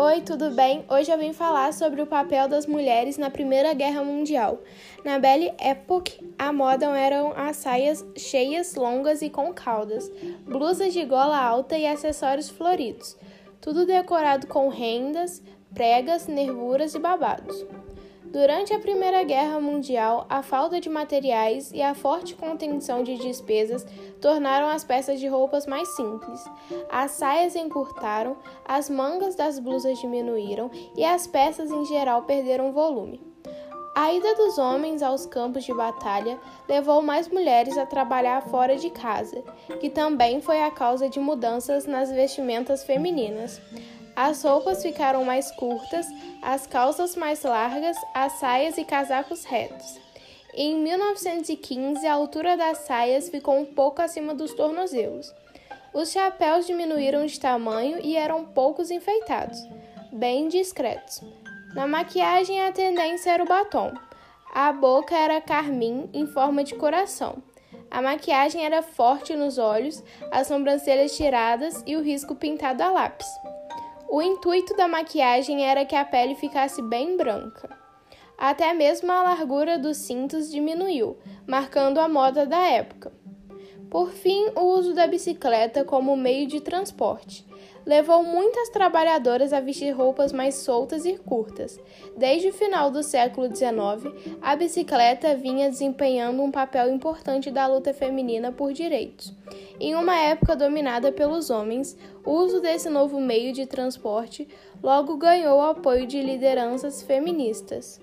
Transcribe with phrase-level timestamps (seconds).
[0.00, 0.84] Oi, tudo bem?
[0.88, 4.60] Hoje eu vim falar sobre o papel das mulheres na Primeira Guerra Mundial.
[5.04, 10.08] Na Belle Époque, a moda eram as saias cheias, longas e com caudas,
[10.46, 13.16] blusas de gola alta e acessórios floridos,
[13.60, 15.42] tudo decorado com rendas,
[15.74, 17.66] pregas, nervuras e babados.
[18.30, 23.86] Durante a Primeira Guerra Mundial, a falta de materiais e a forte contenção de despesas
[24.20, 26.44] tornaram as peças de roupas mais simples.
[26.90, 28.36] As saias encurtaram,
[28.66, 33.20] as mangas das blusas diminuíram e as peças em geral perderam volume.
[33.94, 36.38] A ida dos homens aos campos de batalha
[36.68, 39.42] levou mais mulheres a trabalhar fora de casa,
[39.80, 43.60] que também foi a causa de mudanças nas vestimentas femininas.
[44.20, 46.04] As roupas ficaram mais curtas,
[46.42, 49.96] as calças mais largas, as saias e casacos retos.
[50.52, 55.32] Em 1915, a altura das saias ficou um pouco acima dos tornozelos.
[55.94, 59.56] Os chapéus diminuíram de tamanho e eram poucos enfeitados,
[60.12, 61.20] bem discretos.
[61.72, 63.92] Na maquiagem, a tendência era o batom.
[64.52, 67.40] A boca era carmim em forma de coração.
[67.88, 70.02] A maquiagem era forte nos olhos,
[70.32, 73.28] as sobrancelhas tiradas e o risco pintado a lápis.
[74.10, 77.68] O intuito da maquiagem era que a pele ficasse bem branca.
[78.38, 83.12] Até mesmo a largura dos cintos diminuiu, marcando a moda da época.
[83.90, 87.46] Por fim, o uso da bicicleta como meio de transporte
[87.88, 91.80] levou muitas trabalhadoras a vestir roupas mais soltas e curtas.
[92.14, 97.94] Desde o final do século XIX, a bicicleta vinha desempenhando um papel importante da luta
[97.94, 99.34] feminina por direitos.
[99.80, 104.46] Em uma época dominada pelos homens, o uso desse novo meio de transporte
[104.82, 107.98] logo ganhou o apoio de lideranças feministas.